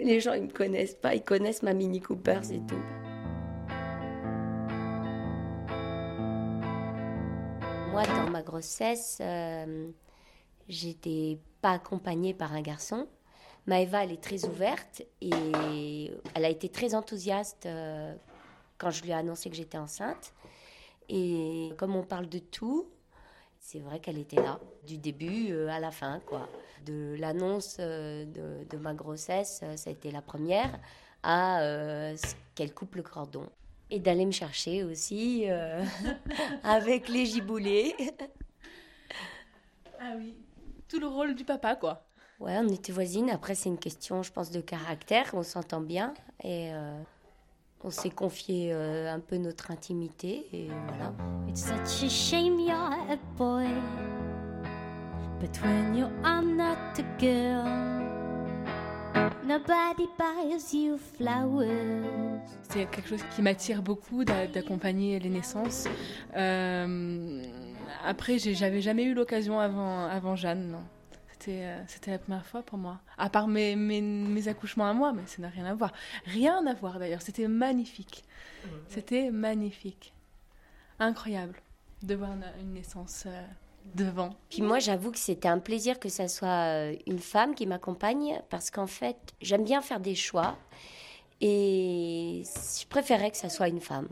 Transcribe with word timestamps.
Les 0.00 0.20
gens, 0.20 0.32
ils 0.32 0.42
me 0.42 0.50
connaissent 0.50 0.96
pas, 0.96 1.14
ils 1.14 1.22
connaissent 1.22 1.62
ma 1.62 1.72
Mini 1.72 2.00
Cooper, 2.00 2.40
c'est 2.42 2.66
tout. 2.66 2.82
Moi, 7.92 8.02
dans 8.06 8.28
ma 8.28 8.42
grossesse, 8.42 9.18
euh, 9.20 9.88
j'étais 10.68 11.38
pas 11.60 11.72
accompagnée 11.72 12.34
par 12.34 12.52
un 12.52 12.60
garçon. 12.60 13.06
Maëva, 13.66 14.02
elle 14.02 14.12
est 14.12 14.22
très 14.22 14.44
ouverte 14.44 15.02
et 15.20 16.10
elle 16.34 16.44
a 16.44 16.48
été 16.48 16.68
très 16.68 16.96
enthousiaste 16.96 17.66
euh, 17.66 18.14
quand 18.78 18.90
je 18.90 19.02
lui 19.04 19.10
ai 19.10 19.14
annoncé 19.14 19.48
que 19.48 19.54
j'étais 19.54 19.78
enceinte. 19.78 20.34
Et 21.08 21.70
comme 21.78 21.94
on 21.94 22.02
parle 22.02 22.28
de 22.28 22.40
tout, 22.40 22.88
c'est 23.64 23.78
vrai 23.78 23.98
qu'elle 23.98 24.18
était 24.18 24.36
là, 24.36 24.60
du 24.86 24.98
début 24.98 25.50
euh, 25.50 25.68
à 25.68 25.80
la 25.80 25.90
fin, 25.90 26.20
quoi. 26.26 26.46
De 26.84 27.16
l'annonce 27.18 27.78
euh, 27.80 28.26
de, 28.26 28.76
ma 28.76 28.92
grossesse, 28.92 29.60
euh, 29.62 29.74
ça 29.78 29.88
a 29.88 29.92
été 29.94 30.10
la 30.10 30.20
première, 30.20 30.78
à 31.22 31.60
qu'elle 32.54 32.74
coupe 32.74 32.94
le 32.94 33.02
cordon. 33.02 33.48
Et 33.90 34.00
d'aller 34.00 34.26
me 34.26 34.32
chercher 34.32 34.84
aussi 34.84 35.46
avec 36.62 37.08
les 37.08 37.24
giboulées. 37.24 37.94
ah 39.98 40.12
oui, 40.18 40.36
tout 40.86 41.00
le 41.00 41.06
rôle 41.06 41.34
du 41.34 41.44
papa, 41.44 41.74
quoi. 41.74 42.04
Ouais, 42.40 42.58
on 42.58 42.68
était 42.68 42.92
voisines. 42.92 43.30
Après, 43.30 43.54
c'est 43.54 43.70
une 43.70 43.78
question, 43.78 44.22
je 44.22 44.30
pense, 44.30 44.50
de 44.50 44.60
caractère. 44.60 45.30
On 45.32 45.42
s'entend 45.42 45.80
bien. 45.80 46.12
Et 46.42 46.70
on 47.84 47.90
s'est 47.90 48.10
confié 48.10 48.70
euh, 48.72 49.12
un 49.12 49.20
peu 49.20 49.36
notre 49.36 49.70
intimité 49.70 50.46
et 50.52 50.68
voilà. 50.88 51.12
It's 51.48 51.62
such 51.62 52.04
a 52.04 52.08
shame 52.08 52.58
you're 52.58 52.74
a 53.10 53.18
boy, 53.36 53.68
but 55.38 55.50
when 55.62 55.94
you 55.94 56.06
are 56.24 56.42
not 56.42 56.98
a 56.98 57.04
girl, 57.20 58.02
nobody 59.46 60.08
buys 60.18 60.74
you 60.74 60.96
flowers. 60.96 62.40
C'est 62.70 62.86
quelque 62.90 63.08
chose 63.08 63.22
qui 63.36 63.42
m'attire 63.42 63.82
beaucoup 63.82 64.24
d'accompagner 64.24 65.18
les 65.20 65.28
naissances. 65.28 65.86
Euh, 66.34 67.42
après, 68.04 68.38
j'avais 68.38 68.80
jamais 68.80 69.04
eu 69.04 69.14
l'occasion 69.14 69.60
avant, 69.60 70.06
avant 70.06 70.36
Jeanne, 70.36 70.70
non. 70.70 70.82
Euh, 71.48 71.82
c'était 71.86 72.10
la 72.10 72.18
première 72.18 72.46
fois 72.46 72.62
pour 72.62 72.78
moi. 72.78 73.00
À 73.18 73.28
part 73.30 73.48
mes, 73.48 73.76
mes, 73.76 74.48
accouchements 74.48 74.88
à 74.88 74.92
moi, 74.92 75.12
mais 75.12 75.22
ça 75.26 75.42
n'a 75.42 75.48
rien 75.48 75.64
à 75.64 75.74
voir. 75.74 75.92
Rien 76.26 76.66
à 76.66 76.74
voir 76.74 76.98
d'ailleurs. 76.98 77.22
C'était 77.22 77.48
magnifique. 77.48 78.24
C'était 78.88 79.30
magnifique. 79.30 80.12
Incroyable 80.98 81.60
de 82.02 82.14
voir 82.14 82.30
une, 82.60 82.72
naissance 82.72 83.24
euh, 83.26 83.42
devant. 83.94 84.30
Puis 84.50 84.62
moi, 84.62 84.78
j'avoue 84.78 85.10
que 85.10 85.18
c'était 85.18 85.48
un 85.48 85.58
plaisir 85.58 85.98
que 85.98 86.08
ça 86.08 86.28
soit 86.28 86.48
euh, 86.48 86.96
une 87.06 87.18
femme 87.18 87.54
qui 87.54 87.66
m'accompagne 87.66 88.40
parce 88.50 88.70
qu'en 88.70 88.86
fait, 88.86 89.16
j'aime 89.40 89.64
bien 89.64 89.80
faire 89.80 90.00
des 90.00 90.14
choix 90.14 90.56
et 91.40 92.42
je 92.44 92.86
préférais 92.86 93.30
que 93.30 93.36
ça 93.36 93.48
soit 93.48 93.68
une 93.68 93.80
femme. 93.80 94.08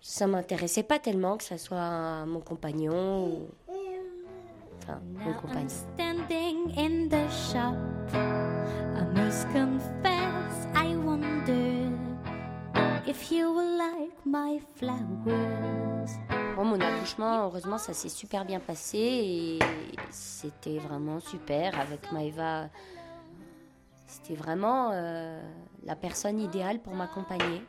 Ça 0.00 0.26
m'intéressait 0.26 0.82
pas 0.82 0.98
tellement 0.98 1.36
que 1.36 1.44
ça 1.44 1.58
soit 1.58 2.26
mon 2.26 2.40
compagnon 2.40 3.48
enfin, 4.86 5.00
mon 5.24 5.32
compagnon. 5.34 5.68
in 6.76 7.08
the 7.08 7.28
shop. 7.30 7.74
I 8.14 9.04
must 9.14 9.48
confess, 9.50 10.66
I 10.74 10.96
wonder 10.96 11.92
if 13.06 13.30
you 13.30 13.52
will 13.52 13.78
like 13.78 14.14
my 14.24 14.60
flowers. 14.76 16.18
Bon, 16.56 16.64
mon 16.64 16.80
accouchement, 16.80 17.44
heureusement, 17.44 17.78
ça 17.78 17.92
s'est 17.92 18.08
super 18.08 18.44
bien 18.44 18.60
passé 18.60 18.98
et 18.98 19.58
c'était 20.10 20.78
vraiment 20.78 21.20
super 21.20 21.78
avec 21.78 22.10
Maëva. 22.12 22.68
C'était 24.06 24.34
vraiment 24.34 24.90
euh, 24.92 25.40
la 25.84 25.96
personne 25.96 26.40
idéale 26.40 26.80
pour 26.80 26.94
m'accompagner. 26.94 27.62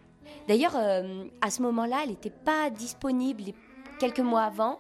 D'ailleurs, 0.48 0.76
euh, 0.76 1.26
à 1.42 1.50
ce 1.50 1.62
moment-là, 1.64 2.02
elle 2.04 2.10
n'était 2.10 2.30
pas 2.30 2.70
disponible 2.70 3.44
quelques 4.00 4.20
mois 4.20 4.44
avant. 4.44 4.80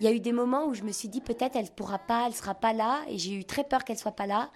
Il 0.00 0.04
y 0.04 0.06
a 0.06 0.12
eu 0.12 0.20
des 0.20 0.32
moments 0.32 0.66
où 0.66 0.74
je 0.74 0.84
me 0.84 0.92
suis 0.92 1.08
dit 1.08 1.20
peut-être 1.20 1.56
elle 1.56 1.70
pourra 1.70 1.98
pas, 1.98 2.26
elle 2.26 2.34
sera 2.34 2.54
pas 2.54 2.72
là, 2.72 3.00
et 3.08 3.18
j'ai 3.18 3.34
eu 3.34 3.44
très 3.44 3.64
peur 3.64 3.84
qu'elle 3.84 3.98
soit 3.98 4.12
pas 4.12 4.26
là. 4.26 4.50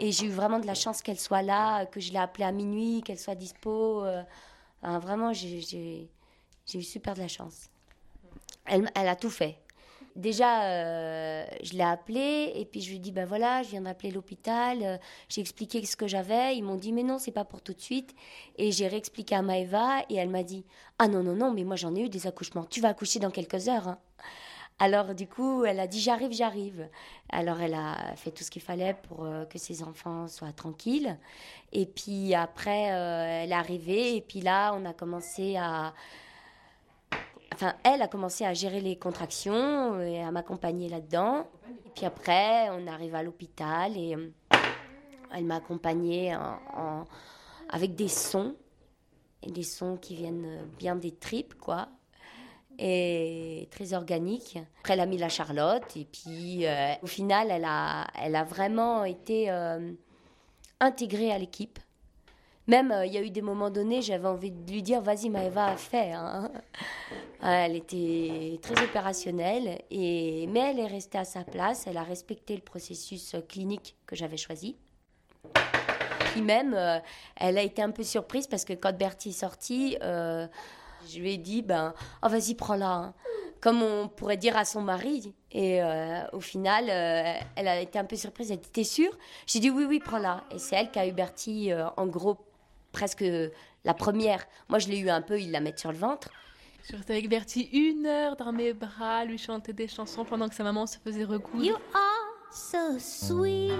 Et 0.00 0.10
j'ai 0.10 0.26
eu 0.26 0.30
vraiment 0.30 0.58
de 0.58 0.66
la 0.66 0.74
chance 0.74 1.02
qu'elle 1.02 1.20
soit 1.20 1.42
là, 1.42 1.86
que 1.86 2.00
je 2.00 2.12
l'ai 2.12 2.18
appelée 2.18 2.44
à 2.44 2.52
minuit, 2.52 3.02
qu'elle 3.04 3.18
soit 3.18 3.36
dispo. 3.36 4.04
Euh, 4.04 4.22
vraiment, 4.82 5.32
j'ai 5.32 6.08
eu 6.74 6.82
super 6.82 7.14
de 7.14 7.20
la 7.20 7.28
chance. 7.28 7.70
Elle, 8.66 8.90
a 8.94 9.16
tout 9.16 9.30
fait. 9.30 9.56
Déjà, 10.16 10.64
euh, 10.64 11.46
je 11.62 11.74
l'ai 11.74 11.84
appelée 11.84 12.52
et 12.56 12.64
puis 12.64 12.80
je 12.80 12.90
lui 12.90 12.98
dit 12.98 13.12
ben 13.12 13.24
voilà, 13.24 13.62
je 13.62 13.70
viens 13.70 13.82
d'appeler 13.82 14.10
l'hôpital. 14.10 14.78
Euh, 14.82 14.98
j'ai 15.28 15.40
expliqué 15.40 15.84
ce 15.86 15.96
que 15.96 16.08
j'avais. 16.08 16.56
Ils 16.56 16.62
m'ont 16.62 16.74
dit 16.74 16.92
mais 16.92 17.04
non, 17.04 17.18
c'est 17.18 17.30
pas 17.30 17.44
pour 17.44 17.62
tout 17.62 17.72
de 17.72 17.80
suite. 17.80 18.14
Et 18.56 18.72
j'ai 18.72 18.88
réexpliqué 18.88 19.36
à 19.36 19.42
Maëva 19.42 20.00
et 20.10 20.16
elle 20.16 20.28
m'a 20.28 20.42
dit 20.42 20.64
ah 20.98 21.06
non 21.06 21.22
non 21.22 21.36
non, 21.36 21.52
mais 21.52 21.62
moi 21.62 21.76
j'en 21.76 21.94
ai 21.94 22.00
eu 22.00 22.08
des 22.08 22.26
accouchements. 22.26 22.64
Tu 22.64 22.80
vas 22.80 22.88
accoucher 22.88 23.20
dans 23.20 23.30
quelques 23.30 23.68
heures. 23.68 23.86
Hein. 23.86 23.98
Alors 24.80 25.12
du 25.14 25.26
coup, 25.26 25.64
elle 25.64 25.80
a 25.80 25.88
dit 25.88 26.00
j'arrive, 26.00 26.32
j'arrive. 26.32 26.88
Alors 27.30 27.60
elle 27.60 27.74
a 27.74 28.14
fait 28.14 28.30
tout 28.30 28.44
ce 28.44 28.50
qu'il 28.50 28.62
fallait 28.62 28.94
pour 29.08 29.24
euh, 29.24 29.44
que 29.44 29.58
ses 29.58 29.82
enfants 29.82 30.28
soient 30.28 30.52
tranquilles. 30.52 31.18
Et 31.72 31.84
puis 31.84 32.32
après, 32.34 32.92
euh, 32.92 33.42
elle 33.42 33.50
est 33.50 33.56
arrivée 33.56 34.16
et 34.16 34.20
puis 34.20 34.40
là, 34.40 34.72
on 34.74 34.84
a 34.84 34.92
commencé 34.92 35.56
à... 35.56 35.94
Enfin, 37.54 37.74
elle 37.82 38.02
a 38.02 38.08
commencé 38.08 38.44
à 38.44 38.54
gérer 38.54 38.80
les 38.80 38.96
contractions 38.96 40.00
et 40.00 40.22
à 40.22 40.30
m'accompagner 40.30 40.88
là-dedans. 40.88 41.48
Et 41.86 41.90
puis 41.96 42.06
après, 42.06 42.70
on 42.70 42.86
arrive 42.86 43.16
à 43.16 43.24
l'hôpital 43.24 43.96
et 43.96 44.14
euh, 44.14 44.30
elle 45.34 45.44
m'a 45.44 45.56
accompagnée 45.56 46.36
avec 47.68 47.96
des 47.96 48.06
sons 48.06 48.54
et 49.42 49.50
des 49.50 49.64
sons 49.64 49.96
qui 49.96 50.14
viennent 50.14 50.68
bien 50.78 50.94
des 50.94 51.10
tripes, 51.10 51.54
quoi 51.58 51.88
et 52.78 53.68
très 53.70 53.92
organique. 53.92 54.58
Après, 54.80 54.94
elle 54.94 55.00
a 55.00 55.06
mis 55.06 55.18
la 55.18 55.28
Charlotte 55.28 55.96
et 55.96 56.04
puis 56.04 56.66
euh, 56.66 56.92
au 57.02 57.06
final, 57.06 57.50
elle 57.50 57.64
a, 57.64 58.06
elle 58.22 58.36
a 58.36 58.44
vraiment 58.44 59.04
été 59.04 59.50
euh, 59.50 59.92
intégrée 60.80 61.32
à 61.32 61.38
l'équipe. 61.38 61.78
Même, 62.68 62.92
euh, 62.92 63.06
il 63.06 63.12
y 63.12 63.18
a 63.18 63.22
eu 63.22 63.30
des 63.30 63.42
moments 63.42 63.70
donnés, 63.70 64.02
j'avais 64.02 64.28
envie 64.28 64.50
de 64.50 64.70
lui 64.70 64.82
dire, 64.82 65.00
vas-y 65.00 65.30
Maëva, 65.30 65.76
fais. 65.76 66.12
Hein. 66.12 66.50
Elle 67.42 67.76
était 67.76 68.58
très 68.62 68.84
opérationnelle, 68.84 69.80
et, 69.90 70.46
mais 70.48 70.70
elle 70.70 70.78
est 70.80 70.86
restée 70.86 71.18
à 71.18 71.24
sa 71.24 71.44
place, 71.44 71.86
elle 71.86 71.96
a 71.96 72.02
respecté 72.02 72.54
le 72.54 72.62
processus 72.62 73.34
clinique 73.48 73.96
que 74.06 74.14
j'avais 74.14 74.36
choisi. 74.36 74.76
Puis 76.32 76.42
même, 76.42 76.76
elle 77.36 77.56
a 77.56 77.62
été 77.62 77.80
un 77.80 77.90
peu 77.90 78.02
surprise 78.02 78.46
parce 78.46 78.66
que 78.66 78.74
quand 78.74 78.94
Bertie 78.94 79.30
est 79.30 79.32
sorti, 79.32 79.96
je 81.08 81.20
lui 81.20 81.34
ai 81.34 81.38
dit, 81.38 81.62
ben, 81.62 81.94
oh, 82.22 82.28
vas-y, 82.28 82.54
prends-la. 82.54 82.90
Hein. 82.90 83.14
Comme 83.60 83.82
on 83.82 84.08
pourrait 84.08 84.36
dire 84.36 84.56
à 84.56 84.64
son 84.64 84.80
mari. 84.80 85.34
Et 85.50 85.82
euh, 85.82 86.22
au 86.32 86.40
final, 86.40 86.84
euh, 86.88 87.40
elle 87.56 87.68
a 87.68 87.80
été 87.80 87.98
un 87.98 88.04
peu 88.04 88.16
surprise. 88.16 88.50
Elle 88.52 88.60
dit, 88.60 88.70
t'es 88.70 88.84
sûre? 88.84 89.16
J'ai 89.46 89.58
dit, 89.58 89.70
oui, 89.70 89.84
oui, 89.84 89.98
prends-la. 89.98 90.44
Et 90.52 90.58
c'est 90.58 90.76
elle 90.76 90.90
qui 90.90 90.98
a 90.98 91.06
eu 91.06 91.12
Bertie, 91.12 91.72
euh, 91.72 91.88
en 91.96 92.06
gros, 92.06 92.38
presque 92.92 93.24
la 93.84 93.94
première. 93.94 94.46
Moi, 94.68 94.78
je 94.78 94.88
l'ai 94.88 94.98
eu 94.98 95.10
un 95.10 95.22
peu, 95.22 95.40
il 95.40 95.50
la 95.50 95.60
met 95.60 95.74
sur 95.76 95.90
le 95.90 95.98
ventre. 95.98 96.30
Je 96.88 96.96
restais 96.96 97.12
avec 97.12 97.28
Bertie 97.28 97.68
une 97.72 98.06
heure 98.06 98.36
dans 98.36 98.52
mes 98.52 98.72
bras, 98.72 99.24
lui 99.24 99.38
chanter 99.38 99.72
des 99.72 99.88
chansons 99.88 100.24
pendant 100.24 100.48
que 100.48 100.54
sa 100.54 100.64
maman 100.64 100.86
se 100.86 100.98
faisait 100.98 101.24
recoudre. 101.24 101.64
You 101.64 101.74
are 101.92 102.52
so 102.52 102.98
sweet 102.98 103.74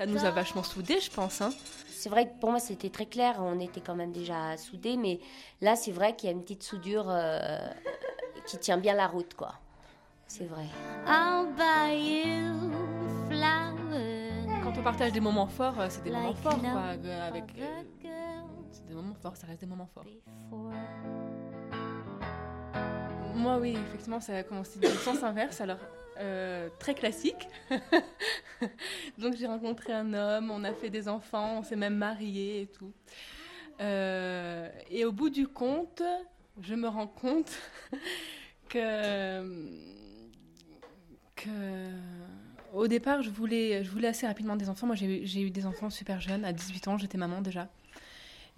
Ça 0.00 0.06
nous 0.06 0.24
a 0.24 0.30
vachement 0.30 0.62
soudés, 0.62 0.98
je 0.98 1.10
pense. 1.10 1.42
Hein. 1.42 1.50
C'est 1.90 2.08
vrai 2.08 2.26
que 2.26 2.40
pour 2.40 2.48
moi, 2.48 2.58
c'était 2.58 2.88
très 2.88 3.04
clair. 3.04 3.36
On 3.38 3.60
était 3.60 3.82
quand 3.82 3.94
même 3.94 4.12
déjà 4.12 4.56
soudés. 4.56 4.96
Mais 4.96 5.20
là, 5.60 5.76
c'est 5.76 5.92
vrai 5.92 6.16
qu'il 6.16 6.30
y 6.30 6.32
a 6.32 6.34
une 6.34 6.40
petite 6.40 6.62
soudure 6.62 7.04
euh, 7.10 7.58
qui 8.46 8.56
tient 8.56 8.78
bien 8.78 8.94
la 8.94 9.06
route, 9.06 9.34
quoi. 9.34 9.56
C'est 10.26 10.46
vrai. 10.46 10.64
Quand 14.64 14.72
on 14.78 14.82
partage 14.82 15.12
des 15.12 15.20
moments 15.20 15.48
forts, 15.48 15.78
euh, 15.78 15.88
c'est 15.90 16.02
des 16.02 16.12
moments 16.12 16.32
forts, 16.32 16.58
quoi. 16.58 16.80
Avec, 17.26 17.44
euh, 17.58 17.82
c'est 18.72 18.86
des 18.86 18.94
moments 18.94 19.16
forts, 19.20 19.36
ça 19.36 19.48
reste 19.48 19.60
des 19.60 19.66
moments 19.66 19.90
forts. 19.92 20.06
Moi, 23.34 23.58
oui, 23.58 23.76
effectivement, 23.76 24.20
ça 24.20 24.34
a 24.34 24.42
commencé 24.44 24.80
dans 24.80 24.88
le 24.92 24.94
sens 24.94 25.22
inverse. 25.22 25.60
Alors, 25.60 25.76
euh, 26.20 26.68
très 26.78 26.94
classique. 26.94 27.48
Donc 29.18 29.36
j'ai 29.36 29.46
rencontré 29.46 29.92
un 29.92 30.12
homme, 30.12 30.50
on 30.50 30.64
a 30.64 30.74
fait 30.74 30.90
des 30.90 31.08
enfants, 31.08 31.58
on 31.58 31.62
s'est 31.62 31.76
même 31.76 31.96
marié 31.96 32.62
et 32.62 32.66
tout. 32.66 32.92
Euh, 33.80 34.68
et 34.90 35.06
au 35.06 35.12
bout 35.12 35.30
du 35.30 35.48
compte, 35.48 36.02
je 36.60 36.74
me 36.74 36.88
rends 36.88 37.06
compte 37.06 37.50
que, 38.68 39.42
que 41.36 41.48
au 42.74 42.86
départ, 42.86 43.22
je 43.22 43.30
voulais, 43.30 43.82
je 43.82 43.90
voulais 43.90 44.08
assez 44.08 44.26
rapidement 44.26 44.56
des 44.56 44.68
enfants. 44.68 44.86
Moi, 44.86 44.96
j'ai 44.96 45.40
eu 45.40 45.50
des 45.50 45.64
enfants 45.64 45.88
super 45.88 46.20
jeunes. 46.20 46.44
À 46.44 46.52
18 46.52 46.88
ans, 46.88 46.98
j'étais 46.98 47.18
maman 47.18 47.40
déjà. 47.40 47.68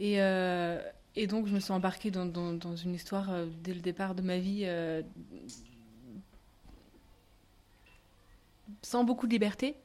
Et, 0.01 0.21
euh, 0.21 0.83
et, 1.15 1.29
donc, 1.29 1.47
je 1.47 1.55
me 1.55 1.61
suis 1.61 1.73
embarquée 1.73 2.11
dans 2.11 2.77
une 2.77 2.95
histoire 2.95 3.31
dès 3.63 3.73
le 3.73 3.81
départ 3.81 4.17
de 4.17 4.23
ma 4.23 4.39
vie 4.39 4.67
sans 8.83 9.05
beaucoup 9.05 9.27
de 9.27 9.33
liberté. 9.33 9.77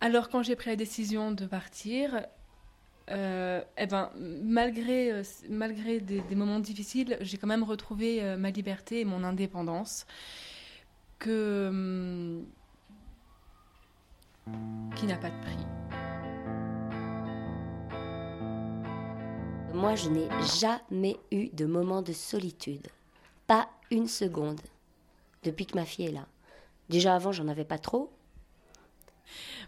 Alors 0.00 0.28
quand 0.28 0.42
j'ai 0.42 0.56
pris 0.56 0.70
la 0.70 0.76
décision 0.76 1.32
de 1.32 1.46
partir, 1.46 2.26
euh, 3.10 3.62
eh 3.76 3.86
ben, 3.86 4.10
malgré, 4.16 5.12
euh, 5.12 5.22
des, 6.00 6.34
moments 6.34 6.58
difficiles, 6.58 7.18
j'ai 7.20 7.36
quand 7.36 7.46
même 7.46 7.62
retrouvé 7.62 8.22
euh, 8.22 8.36
ma 8.36 8.50
liberté 8.50 9.00
et 9.00 9.04
mon 9.04 9.24
indépendance 9.24 10.06
hum, 11.26 12.44
qui 14.96 15.06
n'a 15.06 15.16
pas 15.16 15.30
de 15.30 15.40
prix. 15.40 15.66
Moi, 19.74 19.96
je 19.96 20.08
n'ai 20.08 20.28
jamais 20.60 21.16
eu 21.32 21.48
de 21.48 21.66
moment 21.66 22.00
de 22.00 22.12
solitude. 22.12 22.86
Pas 23.46 23.68
une 23.90 24.06
seconde. 24.06 24.60
Depuis 25.42 25.66
que 25.66 25.74
ma 25.74 25.84
fille 25.84 26.06
est 26.06 26.12
là. 26.12 26.26
Déjà 26.88 27.14
avant, 27.14 27.32
j'en 27.32 27.48
avais 27.48 27.64
pas 27.64 27.78
trop. 27.78 28.12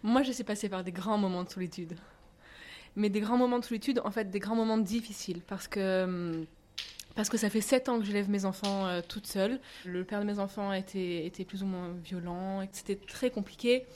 Moi, 0.03 0.23
je 0.23 0.33
suis 0.33 0.45
passée 0.45 0.69
par 0.69 0.85
des 0.85 0.93
grands 0.93 1.19
moments 1.19 1.45
de 1.45 1.49
solitude 1.49 1.97
mais 2.97 3.11
des 3.11 3.21
grands 3.21 3.37
moments 3.37 3.59
de 3.59 3.65
solitude, 3.65 4.01
en 4.05 4.11
fait, 4.11 4.31
des 4.31 4.41
grands 4.41 4.57
moments 4.57 4.79
difficiles, 4.79 5.43
parce 5.47 5.69
que 5.69 6.05
hum, 6.05 6.47
parce 7.15 7.31
que 7.31 7.39
ça 7.39 7.49
fait 7.49 7.63
sept 7.63 7.89
ans 7.89 7.99
que 7.99 8.05
j'élève 8.05 8.29
mes 8.29 8.45
enfants 8.45 8.87
euh, 8.87 9.01
toute 9.07 9.27
seule. 9.27 9.59
Le 9.87 10.05
père 10.05 10.21
de 10.21 10.27
mes 10.27 10.39
enfants 10.39 10.73
était, 10.75 11.25
était 11.25 11.47
plus 11.47 11.63
ou 11.63 11.67
moins 11.67 11.91
violent, 12.05 12.63
c'était 12.73 12.97
très 12.97 13.31
compliqué. 13.31 13.87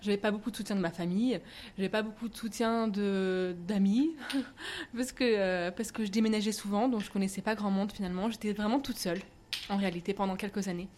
J'avais 0.00 0.16
pas 0.16 0.30
beaucoup 0.30 0.50
de 0.50 0.56
soutien 0.56 0.76
de 0.76 0.80
ma 0.80 0.90
famille, 0.90 1.40
j'avais 1.76 1.88
pas 1.88 2.02
beaucoup 2.02 2.28
de 2.28 2.36
soutien 2.36 2.88
d'amis 2.88 4.12
parce 4.96 5.12
que 5.12 5.24
euh, 5.24 5.70
parce 5.70 5.92
que 5.92 6.04
je 6.04 6.10
déménageais 6.10 6.52
souvent, 6.52 6.88
donc 6.88 7.02
je 7.02 7.10
connaissais 7.10 7.42
pas 7.42 7.54
grand 7.54 7.70
monde 7.70 7.92
finalement. 7.92 8.30
J'étais 8.30 8.52
vraiment 8.52 8.80
toute 8.80 8.98
seule 8.98 9.20
en 9.68 9.76
réalité 9.76 10.14
pendant 10.14 10.36
quelques 10.36 10.68
années. 10.68 10.88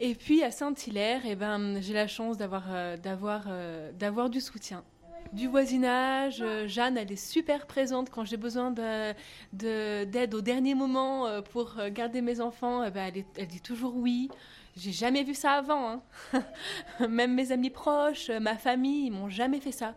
Et 0.00 0.14
puis 0.14 0.42
à 0.42 0.50
Saint-Hilaire, 0.50 1.22
eh 1.24 1.36
ben 1.36 1.80
j'ai 1.80 1.94
la 1.94 2.06
chance 2.06 2.36
d'avoir 2.36 2.64
euh, 2.70 2.96
d'avoir 2.96 3.48
d'avoir 3.98 4.30
du 4.30 4.40
soutien 4.40 4.84
du 5.32 5.48
voisinage. 5.48 6.40
Euh, 6.42 6.68
Jeanne, 6.68 6.96
elle 6.96 7.10
est 7.10 7.16
super 7.16 7.66
présente 7.66 8.10
quand 8.10 8.24
j'ai 8.24 8.36
besoin 8.36 8.70
d'aide 8.70 9.16
de, 9.52 10.36
au 10.36 10.40
dernier 10.40 10.74
moment 10.74 11.26
euh, 11.26 11.40
pour 11.40 11.78
euh, 11.78 11.90
garder 11.90 12.20
mes 12.20 12.40
enfants. 12.40 12.84
Eh 12.84 12.90
ben, 12.90 13.12
elle, 13.36 13.46
dit 13.46 13.60
toujours 13.60 13.96
oui. 13.96 14.28
J'ai 14.76 14.92
jamais 14.92 15.22
vu 15.22 15.34
ça 15.34 15.52
avant. 15.52 16.02
Hein. 16.32 16.42
Même 17.08 17.34
mes 17.34 17.52
amis 17.52 17.70
proches, 17.70 18.30
ma 18.30 18.56
famille, 18.56 19.06
ils 19.06 19.12
m'ont 19.12 19.28
jamais 19.28 19.60
fait 19.60 19.72
ça. 19.72 19.94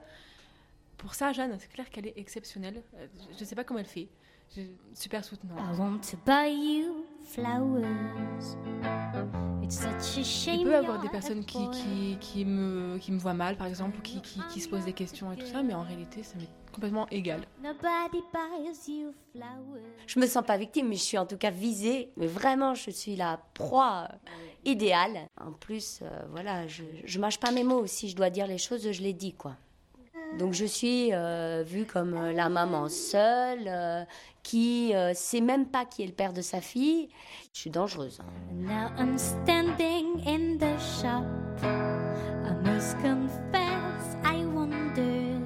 Pour 0.97 1.13
ça, 1.13 1.33
Jeanne, 1.33 1.55
c'est 1.59 1.71
clair 1.71 1.89
qu'elle 1.89 2.07
est 2.07 2.17
exceptionnelle. 2.17 2.81
Je 3.35 3.39
ne 3.39 3.45
sais 3.45 3.55
pas 3.55 3.63
comment 3.63 3.79
elle 3.79 3.85
fait 3.85 4.09
super 4.93 5.23
soutenant. 5.23 5.55
I 5.57 5.77
want 5.77 5.99
to 6.11 6.17
buy 6.25 6.47
you 6.49 7.05
flowers. 7.23 8.57
It's 9.63 9.79
such 9.79 10.19
a 10.19 10.23
shame 10.23 10.59
Il 10.59 10.63
peut 10.65 10.71
y 10.71 10.75
avoir 10.75 11.01
des 11.01 11.09
personnes 11.09 11.43
qui, 11.43 11.69
qui, 11.71 12.17
qui, 12.19 12.45
me, 12.45 12.97
qui 12.99 13.11
me 13.11 13.17
voient 13.17 13.33
mal, 13.33 13.57
par 13.57 13.67
exemple, 13.67 13.97
ou 13.97 14.01
qui, 14.01 14.21
qui, 14.21 14.39
qui 14.51 14.61
se 14.61 14.69
posent 14.69 14.85
des 14.85 14.93
questions 14.93 15.31
et 15.31 15.37
tout 15.37 15.47
ça, 15.47 15.63
mais 15.63 15.73
en 15.73 15.81
réalité, 15.81 16.21
ça 16.21 16.37
m'est 16.37 16.47
complètement 16.71 17.07
égal. 17.09 17.41
Je 20.07 20.19
me 20.19 20.27
sens 20.27 20.43
pas 20.45 20.57
victime, 20.57 20.87
mais 20.89 20.95
je 20.95 21.01
suis 21.01 21.17
en 21.17 21.25
tout 21.25 21.37
cas 21.37 21.49
visée. 21.49 22.11
Mais 22.15 22.27
vraiment, 22.27 22.75
je 22.75 22.91
suis 22.91 23.15
la 23.15 23.39
proie 23.55 24.09
idéale. 24.65 25.27
En 25.41 25.51
plus, 25.51 25.99
euh, 26.01 26.09
voilà, 26.29 26.67
je, 26.67 26.83
je 27.03 27.19
mâche 27.19 27.39
pas 27.39 27.51
mes 27.51 27.63
mots. 27.63 27.87
Si 27.87 28.09
je 28.09 28.15
dois 28.15 28.29
dire 28.29 28.45
les 28.45 28.57
choses, 28.59 28.91
je 28.91 29.01
les 29.01 29.13
dis, 29.13 29.33
quoi. 29.33 29.55
Donc 30.37 30.53
je 30.53 30.65
suis 30.65 31.13
euh, 31.13 31.63
vue 31.65 31.85
comme 31.85 32.13
euh, 32.13 32.33
la 32.33 32.49
maman 32.49 32.89
seule, 32.89 33.67
euh, 33.67 34.03
qui 34.43 34.91
ne 34.93 35.13
sait 35.13 35.41
même 35.41 35.65
pas 35.65 35.85
qui 35.85 36.03
est 36.03 36.07
le 36.07 36.11
père 36.11 36.33
de 36.33 36.41
sa 36.41 36.61
fille. 36.61 37.09
Je 37.53 37.61
suis 37.61 37.69
dangereuse. 37.69 38.19
Now 38.53 38.89
I'm 38.97 39.17
standing 39.17 40.21
in 40.27 40.57
the 40.57 40.77
shop. 40.79 41.23
I 41.63 42.53
must 42.63 42.95
confess, 42.97 44.17
I 44.23 44.45
wonder 44.45 45.39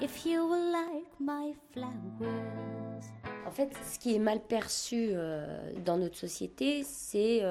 if 0.00 0.24
you 0.26 0.46
will 0.46 0.72
like 0.72 1.08
my 1.18 1.54
flowers. 1.72 3.04
En 3.46 3.50
fait, 3.50 3.72
ce 3.90 3.98
qui 3.98 4.14
est 4.14 4.20
mal 4.20 4.40
perçu 4.40 5.14
dans 5.84 5.96
notre 5.96 6.16
société, 6.16 6.84
c'est 6.84 7.42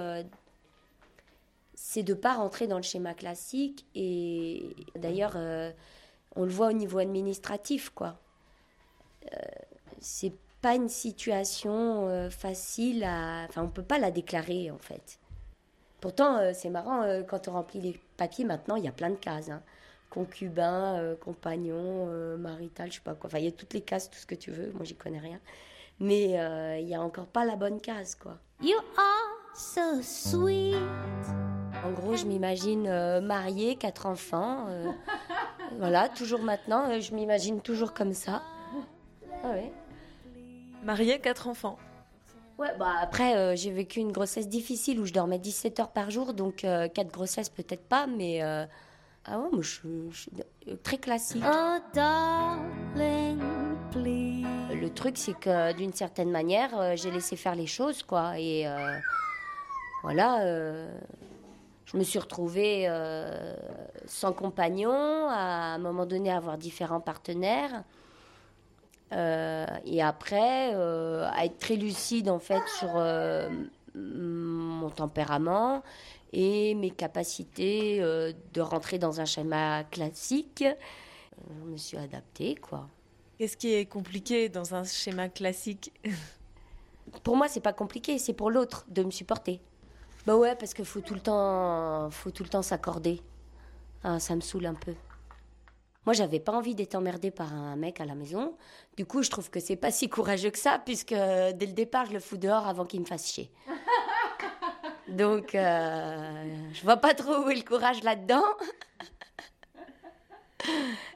c'est 1.73 2.03
de 2.03 2.13
pas 2.13 2.35
rentrer 2.35 2.67
dans 2.67 2.77
le 2.77 2.83
schéma 2.83 3.13
classique 3.13 3.85
et 3.95 4.75
d'ailleurs 4.95 5.35
on 6.35 6.43
le 6.43 6.51
voit 6.51 6.67
au 6.67 6.73
niveau 6.73 6.99
administratif, 6.99 7.89
quoi. 7.89 8.19
Euh, 9.25 9.37
c'est 9.99 10.33
pas 10.61 10.75
une 10.75 10.89
situation 10.89 12.07
euh, 12.07 12.29
facile 12.29 13.03
à. 13.03 13.45
Enfin, 13.47 13.63
on 13.63 13.69
peut 13.69 13.83
pas 13.83 13.99
la 13.99 14.11
déclarer, 14.11 14.71
en 14.71 14.77
fait. 14.77 15.19
Pourtant, 16.01 16.37
euh, 16.37 16.51
c'est 16.53 16.69
marrant, 16.69 17.03
quand 17.27 17.47
on 17.47 17.53
remplit 17.53 17.81
les 17.81 17.99
papiers, 18.17 18.45
maintenant, 18.45 18.75
il 18.75 18.85
y 18.85 18.87
a 18.87 18.91
plein 18.91 19.09
de 19.09 19.15
cases. 19.15 19.49
Hein. 19.49 19.61
Concubin, 20.09 21.15
compagnon, 21.21 22.07
marital, 22.37 22.89
je 22.89 22.95
sais 22.95 23.01
pas 23.03 23.13
quoi. 23.13 23.27
Enfin, 23.27 23.37
il 23.37 23.45
y 23.45 23.47
a 23.47 23.51
toutes 23.51 23.75
les 23.75 23.81
cases, 23.81 24.09
tout 24.09 24.17
ce 24.17 24.25
que 24.25 24.33
tu 24.33 24.49
veux. 24.49 24.71
Moi, 24.71 24.83
j'y 24.83 24.95
connais 24.95 25.19
rien. 25.19 25.39
Mais 25.99 26.31
il 26.79 26.85
n'y 26.85 26.95
a 26.95 27.01
encore 27.01 27.27
pas 27.27 27.45
la 27.45 27.55
bonne 27.55 27.79
case, 27.79 28.15
quoi. 28.15 28.39
You 28.59 28.77
are 28.97 29.55
so 29.55 30.01
sweet. 30.01 30.73
En 31.85 31.91
gros, 31.91 32.15
je 32.15 32.25
m'imagine 32.25 33.19
mariée, 33.19 33.75
quatre 33.75 34.07
enfants. 34.07 34.65
Voilà, 35.77 36.09
toujours 36.09 36.41
maintenant, 36.41 36.89
euh, 36.89 36.99
je 36.99 37.13
m'imagine 37.13 37.61
toujours 37.61 37.93
comme 37.93 38.13
ça. 38.13 38.41
Ah 39.43 39.49
ouais. 39.49 39.71
Mariée, 40.83 41.19
quatre 41.19 41.47
enfants. 41.47 41.77
Ouais, 42.57 42.75
bah 42.77 42.93
après, 43.01 43.37
euh, 43.37 43.55
j'ai 43.55 43.71
vécu 43.71 43.99
une 43.99 44.11
grossesse 44.11 44.49
difficile 44.49 44.99
où 44.99 45.05
je 45.05 45.13
dormais 45.13 45.39
17 45.39 45.79
heures 45.79 45.91
par 45.91 46.09
jour, 46.09 46.33
donc 46.33 46.63
euh, 46.63 46.89
quatre 46.89 47.11
grossesses 47.11 47.49
peut-être 47.49 47.87
pas, 47.87 48.07
mais 48.07 48.41
ah 48.41 49.37
ouais, 49.37 49.49
moi 49.51 49.61
je, 49.61 49.69
suis 50.11 50.31
très 50.83 50.97
classique. 50.97 51.43
Oh, 51.45 51.77
darling, 51.93 53.39
Le 53.95 54.89
truc, 54.89 55.17
c'est 55.17 55.37
que 55.39 55.73
d'une 55.73 55.93
certaine 55.93 56.31
manière, 56.31 56.97
j'ai 56.97 57.11
laissé 57.11 57.35
faire 57.35 57.55
les 57.55 57.67
choses, 57.67 58.03
quoi, 58.03 58.37
et 58.39 58.65
voilà 60.03 60.41
je 61.91 61.97
me 61.97 62.03
suis 62.03 62.19
retrouvée 62.19 62.85
euh, 62.87 63.55
sans 64.05 64.31
compagnon, 64.31 65.27
à 65.27 65.73
un 65.73 65.77
moment 65.79 66.05
donné 66.05 66.31
avoir 66.31 66.57
différents 66.57 66.99
partenaires. 66.99 67.83
Euh, 69.11 69.65
et 69.85 70.03
après, 70.03 70.75
euh, 70.75 71.27
à 71.31 71.45
être 71.45 71.57
très 71.57 71.75
lucide 71.75 72.29
en 72.29 72.37
fait 72.37 72.61
sur 72.77 72.93
mon 73.95 74.89
tempérament 74.91 75.81
et 76.31 76.75
mes 76.75 76.91
capacités 76.91 77.99
de 78.01 78.61
rentrer 78.61 78.99
dans 78.99 79.19
un 79.19 79.25
schéma 79.25 79.83
classique. 79.85 80.63
Je 81.49 81.71
me 81.71 81.77
suis 81.77 81.97
adaptée, 81.97 82.53
quoi. 82.53 82.87
Qu'est-ce 83.39 83.57
qui 83.57 83.73
est 83.73 83.85
compliqué 83.85 84.47
dans 84.47 84.75
un 84.75 84.83
schéma 84.83 85.27
classique? 85.27 85.91
Pour 87.23 87.35
moi, 87.35 87.47
c'est 87.47 87.61
pas 87.61 87.73
compliqué, 87.73 88.19
c'est 88.19 88.33
pour 88.33 88.51
l'autre 88.51 88.85
de 88.89 89.01
me 89.01 89.09
supporter. 89.09 89.59
Bah 90.25 90.35
ouais, 90.35 90.55
parce 90.55 90.73
qu'il 90.73 90.85
faut 90.85 91.01
tout 91.01 91.13
le 91.13 91.21
temps, 91.21 92.09
faut 92.11 92.31
tout 92.31 92.43
le 92.43 92.49
temps 92.49 92.61
s'accorder. 92.61 93.21
Ah, 94.03 94.19
ça 94.19 94.35
me 94.35 94.41
saoule 94.41 94.65
un 94.65 94.73
peu. 94.73 94.93
Moi, 96.05 96.13
j'avais 96.13 96.39
pas 96.39 96.53
envie 96.53 96.75
d'être 96.75 96.95
emmerdée 96.95 97.31
par 97.31 97.53
un 97.53 97.75
mec 97.75 97.99
à 98.01 98.05
la 98.05 98.15
maison. 98.15 98.55
Du 98.97 99.05
coup, 99.05 99.21
je 99.21 99.29
trouve 99.29 99.49
que 99.49 99.59
c'est 99.59 99.75
pas 99.75 99.91
si 99.91 100.09
courageux 100.09 100.49
que 100.49 100.57
ça, 100.57 100.79
puisque 100.83 101.13
dès 101.13 101.65
le 101.65 101.73
départ, 101.73 102.05
je 102.05 102.13
le 102.13 102.19
fous 102.19 102.37
dehors 102.37 102.67
avant 102.67 102.85
qu'il 102.85 103.01
me 103.01 103.05
fasse 103.05 103.31
chier. 103.31 103.51
Donc, 105.07 105.55
euh, 105.55 106.69
je 106.71 106.81
vois 106.83 106.97
pas 106.97 107.13
trop 107.13 107.43
où 107.45 107.49
est 107.49 107.55
le 107.55 107.63
courage 107.63 108.03
là-dedans. 108.03 108.43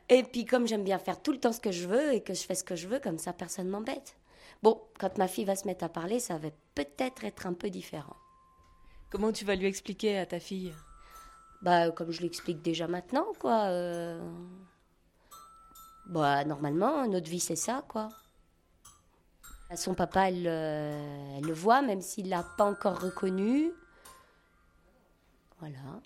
Et 0.10 0.24
puis, 0.24 0.46
comme 0.46 0.68
j'aime 0.68 0.84
bien 0.84 1.00
faire 1.00 1.22
tout 1.22 1.32
le 1.32 1.40
temps 1.40 1.54
ce 1.54 1.60
que 1.60 1.72
je 1.72 1.88
veux 1.88 2.14
et 2.14 2.22
que 2.22 2.34
je 2.34 2.44
fais 2.44 2.56
ce 2.56 2.64
que 2.64 2.76
je 2.76 2.88
veux, 2.88 3.00
comme 3.00 3.18
ça, 3.18 3.34
personne 3.34 3.70
m'embête. 3.70 4.16
Bon, 4.62 4.82
quand 5.00 5.18
ma 5.18 5.28
fille 5.28 5.46
va 5.46 5.56
se 5.56 5.66
mettre 5.66 5.86
à 5.86 5.90
parler, 5.90 6.20
ça 6.20 6.38
va 6.38 6.50
peut-être 6.76 7.24
être 7.24 7.48
un 7.48 7.54
peu 7.54 7.70
différent. 7.70 8.16
Comment 9.14 9.32
tu 9.32 9.46
vas 9.46 9.54
lui 9.54 9.68
expliquer 9.68 10.18
à 10.18 10.26
ta 10.26 10.40
fille? 10.40 10.74
Bah, 11.62 11.92
comme 11.92 12.10
je 12.10 12.24
l'explique 12.24 12.64
déjà 12.64 12.88
maintenant, 12.88 13.28
quoi. 13.40 13.66
Euh. 13.66 14.20
Bah, 16.08 16.44
normalement, 16.46 17.06
notre 17.08 17.30
vie, 17.30 17.40
c'est 17.40 17.56
ça, 17.56 17.84
quoi. 17.88 18.10
Son 19.76 19.94
papa, 19.94 20.30
elle, 20.30 20.48
euh, 20.48 21.38
elle 21.38 21.44
le 21.44 21.54
voit, 21.54 21.84
même 21.84 22.02
s'il 22.02 22.28
l'a 22.28 22.44
pas 22.58 22.64
encore 22.64 23.00
reconnu. 23.00 23.72
Voilà. 25.60 26.02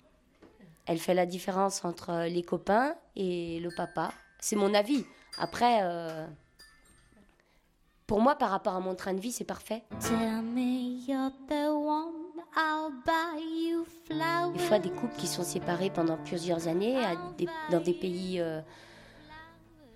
Elle 0.84 0.98
fait 0.98 1.14
la 1.14 1.24
différence 1.24 1.86
entre 1.86 2.26
les 2.28 2.42
copains 2.42 2.94
et 3.16 3.58
le 3.60 3.70
papa. 3.74 4.12
C'est 4.38 4.56
mon 4.56 4.74
avis. 4.74 5.06
Après, 5.38 5.78
euh, 5.80 6.26
pour 8.06 8.20
moi, 8.20 8.36
par 8.36 8.50
rapport 8.50 8.74
à 8.74 8.80
mon 8.80 8.94
train 8.94 9.14
de 9.14 9.20
vie, 9.20 9.32
c'est 9.32 9.44
parfait. 9.44 9.82
Tell 9.98 10.42
me 10.42 11.06
you're 11.08 11.32
the 11.48 11.70
one 11.70 12.17
des 14.52 14.58
fois, 14.58 14.78
des 14.78 14.90
couples 14.90 15.14
qui 15.16 15.26
sont 15.26 15.44
séparés 15.44 15.90
pendant 15.90 16.16
plusieurs 16.16 16.66
années 16.66 16.96
dans 17.70 17.80
des 17.80 17.92
pays 17.92 18.40
euh, 18.40 18.60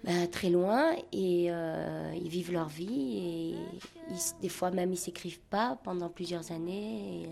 bah, 0.04 0.26
très 0.31 0.50
loin 0.50 0.92
et 1.12 1.47
euh, 1.50 2.12
ils 2.14 2.28
vivent 2.28 2.52
leur 2.52 2.69
vie 2.69 3.19
et 3.19 4.14
des 4.40 4.49
fois 4.49 4.71
même 4.71 4.92
ils 4.92 4.99
s'écrivent 4.99 5.40
pas 5.40 5.78
pendant 5.83 6.09
plusieurs 6.09 6.52
années. 6.52 7.28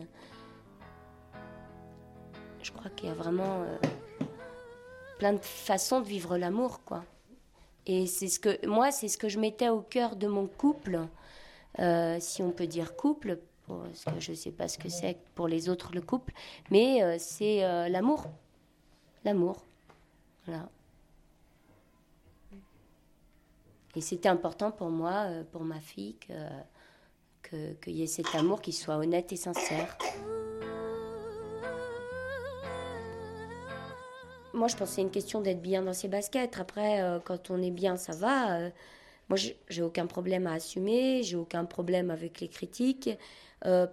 Je 2.63 2.73
crois 2.73 2.91
qu'il 2.91 3.09
y 3.09 3.13
a 3.13 3.15
vraiment 3.15 3.65
plein 5.19 5.33
de 5.35 5.45
façons 5.45 6.01
de 6.01 6.07
vivre 6.07 6.37
l'amour, 6.39 6.83
quoi. 6.85 7.05
Et 7.87 8.07
c'est 8.07 8.29
ce 8.29 8.39
que 8.39 8.67
moi, 8.67 8.91
c'est 8.91 9.09
ce 9.09 9.17
que 9.17 9.29
je 9.29 9.39
mettais 9.39 9.71
au 9.71 9.81
cœur 9.81 10.17
de 10.17 10.27
mon 10.27 10.47
couple, 10.47 11.01
si 12.19 12.43
on 12.43 12.51
peut 12.51 12.67
dire 12.67 12.97
couple, 12.97 13.39
parce 13.79 14.05
que 14.05 14.21
je 14.21 14.31
ne 14.33 14.37
sais 14.37 14.51
pas 14.53 14.69
ce 14.69 14.79
que 14.79 14.89
c'est 14.89 15.19
pour 15.35 15.49
les 15.49 15.69
autres 15.69 15.91
le 15.95 16.01
couple, 16.01 16.33
mais 16.71 17.19
c'est 17.19 17.61
l'amour, 17.89 18.27
l'amour, 19.25 19.65
voilà. 20.47 20.69
Et 23.97 24.01
c'était 24.01 24.29
important 24.29 24.71
pour 24.71 24.91
moi, 24.91 25.27
euh, 25.27 25.43
pour 25.51 25.63
ma 25.65 25.81
fille, 25.81 26.17
qu'il 26.21 27.77
que, 27.81 27.91
y 27.91 28.03
ait 28.03 28.07
cet 28.07 28.35
amour 28.35 28.61
qui 28.61 28.73
soit 28.73 28.97
honnête 28.97 29.33
et 29.33 29.37
sincère. 29.37 29.99
Moi, 34.53 34.69
je 34.69 34.77
que 34.77 34.85
c'est 34.87 35.01
une 35.01 35.11
question 35.11 35.41
d'être 35.41 35.63
bien 35.63 35.83
dans 35.83 35.93
ses 35.93 36.09
baskets. 36.09 36.59
Après, 36.59 37.03
euh, 37.03 37.19
quand 37.21 37.51
on 37.51 37.61
est 37.63 37.71
bien, 37.71 37.97
ça 37.97 38.15
va. 38.15 38.71
Euh, 39.31 39.37
moi, 39.37 39.55
j'ai 39.69 39.83
aucun 39.83 40.07
problème 40.07 40.47
à 40.47 40.55
assumer, 40.55 41.23
j'ai 41.23 41.37
aucun 41.37 41.65
problème 41.65 42.11
avec 42.11 42.41
les 42.41 42.49
critiques. 42.49 43.11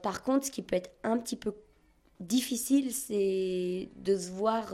par 0.01 0.23
contre, 0.23 0.45
ce 0.47 0.51
qui 0.51 0.61
peut 0.61 0.75
être 0.75 0.91
un 1.03 1.17
petit 1.17 1.35
peu 1.35 1.53
difficile, 2.19 2.93
c'est 2.93 3.89
de 3.95 4.17
se 4.17 4.31
voir 4.31 4.73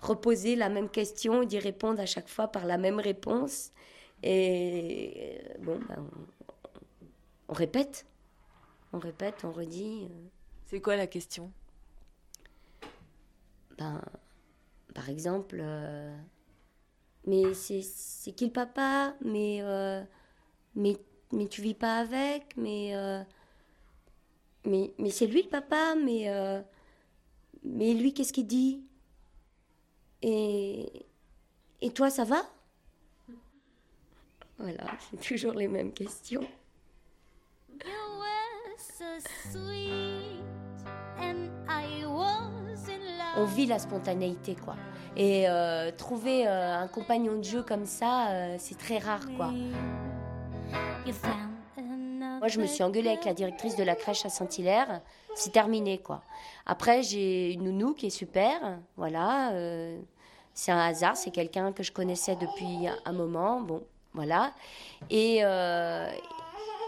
reposer 0.00 0.56
la 0.56 0.68
même 0.68 0.88
question 0.88 1.42
et 1.42 1.46
d'y 1.46 1.58
répondre 1.58 2.00
à 2.00 2.06
chaque 2.06 2.28
fois 2.28 2.48
par 2.48 2.66
la 2.66 2.78
même 2.78 3.00
réponse. 3.00 3.72
Et 4.22 5.38
euh, 5.50 5.58
bon, 5.60 5.80
ben, 5.88 6.06
on, 7.48 7.54
répète, 7.54 8.06
on 8.92 8.98
répète, 8.98 9.44
on 9.44 9.52
redit. 9.52 10.04
Euh. 10.04 10.28
C'est 10.66 10.80
quoi 10.80 10.96
la 10.96 11.06
question? 11.06 11.50
Ben, 13.78 14.02
Par 14.94 15.08
exemple, 15.08 15.58
euh, 15.60 16.16
mais 17.26 17.54
c'est 17.54 18.32
qui 18.32 18.46
le 18.46 18.52
papa? 18.52 19.14
Mais, 19.24 19.62
mais, 20.74 20.96
mais 21.32 21.46
tu 21.46 21.62
vis 21.62 21.74
pas 21.74 21.98
avec? 21.98 22.56
Mais, 22.56 22.92
mais, 24.64 24.92
mais 24.98 25.10
c'est 25.10 25.26
lui 25.26 25.42
le 25.42 25.48
papa? 25.48 25.94
Mais, 25.94 26.28
mais 27.62 27.94
lui, 27.94 28.12
qu'est-ce 28.14 28.32
qu'il 28.32 28.46
dit? 28.46 28.82
Et, 30.22 31.06
et 31.80 31.90
toi, 31.92 32.10
ça 32.10 32.24
va? 32.24 32.42
Voilà, 34.58 34.84
c'est 35.10 35.20
toujours 35.20 35.54
les 35.54 35.68
mêmes 35.68 35.92
questions. 35.92 36.46
On 43.40 43.44
vit 43.44 43.64
la 43.64 43.78
spontanéité, 43.78 44.54
quoi. 44.54 44.76
Et 45.16 45.48
euh, 45.48 45.90
trouver 45.96 46.46
euh, 46.46 46.82
un 46.82 46.88
compagnon 46.88 47.38
de 47.38 47.42
jeu 47.42 47.62
comme 47.62 47.86
ça, 47.86 48.28
euh, 48.28 48.56
c'est 48.58 48.76
très 48.76 48.98
rare, 48.98 49.24
quoi. 49.34 49.50
Moi, 52.20 52.48
je 52.48 52.60
me 52.60 52.66
suis 52.66 52.82
engueulée 52.82 53.08
avec 53.08 53.24
la 53.24 53.32
directrice 53.32 53.76
de 53.76 53.82
la 53.82 53.94
crèche 53.94 54.26
à 54.26 54.28
Saint-Hilaire. 54.28 55.00
C'est 55.34 55.52
terminé, 55.52 55.96
quoi. 55.96 56.20
Après, 56.66 57.02
j'ai 57.02 57.54
une 57.54 57.64
nounou 57.64 57.94
qui 57.94 58.08
est 58.08 58.10
super. 58.10 58.78
Voilà. 58.98 59.52
c'est 60.52 60.72
un 60.72 60.78
hasard. 60.78 61.16
C'est 61.16 61.30
quelqu'un 61.30 61.72
que 61.72 61.82
je 61.82 61.92
connaissais 61.92 62.36
depuis 62.36 62.88
un 63.06 63.12
moment. 63.12 63.62
Bon, 63.62 63.82
voilà. 64.12 64.52
Et 65.08 65.40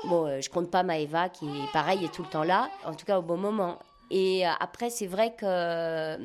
bon, 0.04 0.40
je 0.40 0.50
compte 0.50 0.70
pas 0.70 0.82
Maëva 0.82 1.30
qui, 1.30 1.48
pareil, 1.72 2.04
est 2.04 2.12
tout 2.12 2.22
le 2.22 2.28
temps 2.28 2.44
là, 2.44 2.68
en 2.84 2.92
tout 2.94 3.06
cas 3.06 3.18
au 3.18 3.22
bon 3.22 3.38
moment. 3.38 3.78
Et 4.10 4.44
après, 4.44 4.90
c'est 4.90 5.06
vrai 5.06 5.34
que 5.34 6.18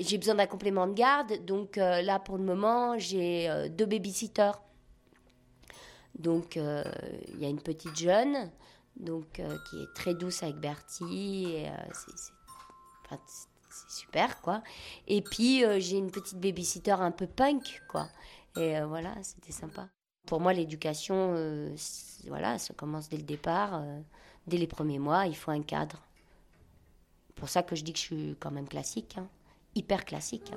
j'ai 0.00 0.18
besoin 0.18 0.34
d'un 0.34 0.46
complément 0.46 0.86
de 0.86 0.94
garde. 0.94 1.44
Donc 1.44 1.76
là, 1.76 2.18
pour 2.18 2.38
le 2.38 2.44
moment, 2.44 2.98
j'ai 2.98 3.68
deux 3.70 3.86
babysitters. 3.86 4.58
Donc 6.18 6.56
il 6.56 7.38
y 7.38 7.44
a 7.44 7.48
une 7.48 7.60
petite 7.60 7.96
jeune, 7.96 8.50
donc 8.96 9.26
qui 9.32 9.82
est 9.82 9.94
très 9.94 10.14
douce 10.14 10.42
avec 10.42 10.56
Bertie. 10.56 11.64
c'est 13.10 13.90
super, 13.90 14.40
quoi. 14.42 14.62
Et 15.06 15.22
puis 15.22 15.62
j'ai 15.80 15.96
une 15.96 16.10
petite 16.10 16.38
babysitter 16.40 16.92
un 16.92 17.10
peu 17.10 17.26
punk, 17.26 17.82
quoi. 17.88 18.08
Et 18.56 18.78
euh, 18.78 18.86
voilà, 18.86 19.14
c'était 19.22 19.52
sympa. 19.52 19.88
Pour 20.26 20.40
moi, 20.40 20.52
l'éducation, 20.52 21.34
euh, 21.36 21.74
voilà, 22.26 22.58
ça 22.58 22.74
commence 22.74 23.08
dès 23.08 23.16
le 23.16 23.22
départ, 23.22 23.76
euh, 23.76 24.00
dès 24.46 24.56
les 24.56 24.66
premiers 24.66 24.98
mois, 24.98 25.26
il 25.26 25.36
faut 25.36 25.50
un 25.50 25.62
cadre. 25.62 26.02
C'est 27.28 27.34
pour 27.36 27.48
ça 27.48 27.62
que 27.62 27.74
je 27.74 27.84
dis 27.84 27.92
que 27.92 27.98
je 27.98 28.04
suis 28.04 28.36
quand 28.38 28.50
même 28.50 28.68
classique, 28.68 29.16
hein. 29.18 29.28
Hyper 29.74 30.04
classique. 30.04 30.52